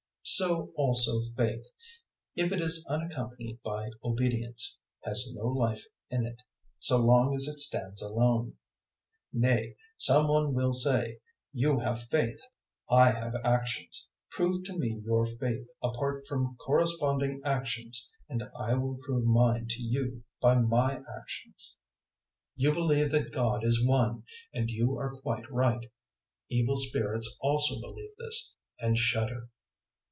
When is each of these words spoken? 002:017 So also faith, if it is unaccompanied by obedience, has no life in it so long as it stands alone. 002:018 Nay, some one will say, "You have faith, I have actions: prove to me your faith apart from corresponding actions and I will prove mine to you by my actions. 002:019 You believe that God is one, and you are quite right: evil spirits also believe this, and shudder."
002:017 0.23 0.33
So 0.37 0.71
also 0.75 1.19
faith, 1.35 1.65
if 2.35 2.51
it 2.51 2.61
is 2.61 2.85
unaccompanied 2.87 3.59
by 3.63 3.89
obedience, 4.03 4.77
has 5.03 5.33
no 5.35 5.47
life 5.47 5.83
in 6.11 6.27
it 6.27 6.43
so 6.79 6.97
long 6.99 7.33
as 7.35 7.47
it 7.47 7.57
stands 7.57 8.03
alone. 8.03 8.53
002:018 9.33 9.41
Nay, 9.41 9.75
some 9.97 10.27
one 10.27 10.53
will 10.53 10.73
say, 10.73 11.19
"You 11.51 11.79
have 11.79 12.03
faith, 12.03 12.39
I 12.87 13.11
have 13.13 13.33
actions: 13.43 14.09
prove 14.29 14.63
to 14.65 14.77
me 14.77 15.01
your 15.03 15.25
faith 15.25 15.67
apart 15.83 16.27
from 16.27 16.55
corresponding 16.57 17.41
actions 17.43 18.07
and 18.29 18.43
I 18.57 18.75
will 18.75 18.99
prove 19.03 19.25
mine 19.25 19.65
to 19.71 19.81
you 19.81 20.23
by 20.39 20.53
my 20.55 21.01
actions. 21.19 21.79
002:019 22.59 22.63
You 22.63 22.73
believe 22.75 23.11
that 23.11 23.33
God 23.33 23.63
is 23.65 23.85
one, 23.85 24.23
and 24.53 24.69
you 24.69 24.97
are 24.97 25.19
quite 25.19 25.51
right: 25.51 25.91
evil 26.47 26.77
spirits 26.77 27.37
also 27.41 27.81
believe 27.81 28.15
this, 28.19 28.55
and 28.79 28.97
shudder." 28.99 29.49